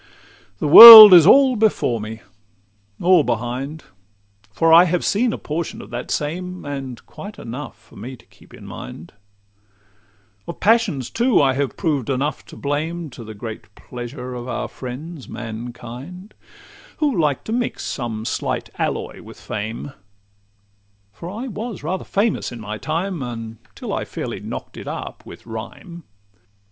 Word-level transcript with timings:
The 0.57 0.67
world 0.67 1.13
is 1.13 1.27
all 1.27 1.55
before 1.55 2.01
me—or 2.01 3.23
behind; 3.23 3.83
For 4.51 4.73
I 4.73 4.85
have 4.85 5.05
seen 5.05 5.31
a 5.31 5.37
portion 5.37 5.79
of 5.79 5.91
that 5.91 6.09
same, 6.09 6.65
And 6.65 7.05
quite 7.05 7.37
enough 7.37 7.77
for 7.77 7.97
me 7.97 8.15
to 8.17 8.25
keep 8.25 8.51
in 8.51 8.65
mind;— 8.65 9.13
Of 10.47 10.59
passions, 10.59 11.11
too, 11.11 11.39
I 11.39 11.53
have 11.53 11.77
proved 11.77 12.09
enough 12.09 12.43
to 12.47 12.55
blame, 12.57 13.11
To 13.11 13.23
the 13.23 13.35
great 13.35 13.75
pleasure 13.75 14.33
of 14.33 14.47
our 14.47 14.67
friends, 14.67 15.29
mankind, 15.29 16.33
Who 16.97 17.15
like 17.15 17.43
to 17.43 17.51
mix 17.51 17.85
some 17.85 18.25
slight 18.25 18.71
alloy 18.79 19.21
with 19.21 19.39
fame; 19.39 19.93
For 21.13 21.29
I 21.29 21.45
was 21.45 21.83
rather 21.83 22.05
famous 22.05 22.51
in 22.51 22.59
my 22.59 22.79
time, 22.79 23.21
Until 23.21 23.93
I 23.93 24.05
fairly 24.05 24.39
knock'd 24.39 24.77
it 24.77 24.87
up 24.87 25.23
with 25.27 25.45
rhyme. 25.45 26.05